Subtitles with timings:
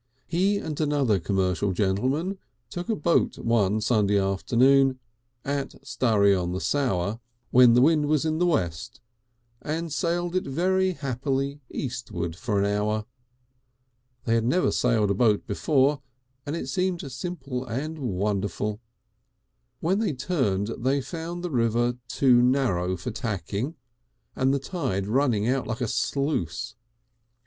[0.25, 2.39] He and another commercial gentleman
[2.71, 4.97] took a boat one Sunday afternoon
[5.45, 7.19] at Sturry on the Stour,
[7.51, 8.99] when the wind was in the west,
[9.61, 13.05] and sailed it very happily eastward for an hour.
[14.23, 16.01] They had never sailed a boat before
[16.47, 18.81] and it seemed simple and wonderful.
[19.81, 23.75] When they turned they found the river too narrow for tacking
[24.35, 26.73] and the tide running out like a sluice.